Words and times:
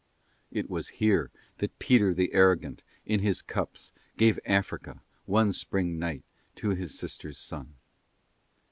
It 0.51 0.67
was 0.67 0.87
here 0.97 1.29
that 1.59 1.77
Peter 1.77 2.11
the 2.11 2.33
Arrogant 2.33 2.81
in 3.05 3.19
his 3.19 3.43
cups 3.43 3.91
gave 4.17 4.39
Africa, 4.47 4.99
one 5.27 5.51
Spring 5.53 5.99
night, 5.99 6.23
to 6.55 6.69
his 6.69 6.97
sister's 6.97 7.37
son. 7.37 7.75